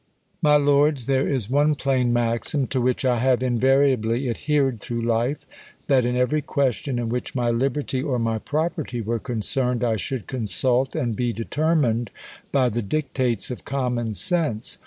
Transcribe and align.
My 0.41 0.55
Lords, 0.55 1.05
THERE 1.05 1.27
is 1.27 1.47
one 1.47 1.75
plain 1.75 2.11
maxim, 2.11 2.65
to 2.69 2.81
which 2.81 3.03
1 3.05 3.19
have 3.19 3.43
in 3.43 3.59
variably 3.59 4.27
adhered 4.29 4.79
through 4.79 5.03
life; 5.03 5.45
that 5.85 6.07
in 6.07 6.15
every 6.15 6.41
question 6.41 6.97
in 6.97 7.07
which 7.09 7.35
my 7.35 7.51
liberty 7.51 8.01
or 8.01 8.17
my 8.17 8.39
property 8.39 8.99
wore 8.99 9.19
concerned, 9.19 9.83
I 9.83 9.97
should 9.97 10.25
consult 10.25 10.95
and 10.95 11.15
be 11.15 11.31
determined 11.33 12.09
by 12.51 12.71
tae 12.71 12.81
dictates 12.81 13.51
of 13.51 13.63
common 13.63 14.13
sense. 14.13 14.79